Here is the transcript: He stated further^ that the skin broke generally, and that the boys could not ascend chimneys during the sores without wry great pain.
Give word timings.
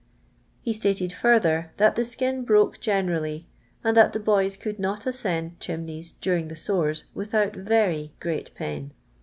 He 0.63 0.73
stated 0.73 1.11
further^ 1.11 1.69
that 1.77 1.95
the 1.95 2.05
skin 2.05 2.43
broke 2.43 2.79
generally, 2.79 3.45
and 3.83 3.95
that 3.95 4.13
the 4.13 4.19
boys 4.19 4.57
could 4.57 4.79
not 4.79 5.05
ascend 5.05 5.59
chimneys 5.59 6.13
during 6.13 6.47
the 6.47 6.55
sores 6.55 7.03
without 7.13 7.55
wry 7.69 8.09
great 8.19 8.51
pain. 8.55 8.93